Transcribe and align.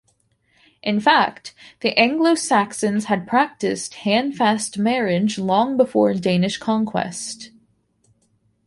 In 0.81 0.99
fact, 0.99 1.53
the 1.81 1.95
Anglo-Saxons 1.95 3.05
had 3.05 3.27
practiced 3.27 3.93
hand-fast 3.93 4.79
marriage 4.79 5.37
long 5.37 5.77
before 5.77 6.15
Danish 6.15 6.57
conquest. 6.57 7.51